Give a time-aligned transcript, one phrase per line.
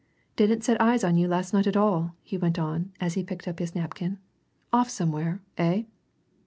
[0.35, 3.47] "Didn't set eyes on you last night at all," he went on, as he picked
[3.47, 4.17] up his napkin.
[4.73, 5.83] "Off somewhere, eh?"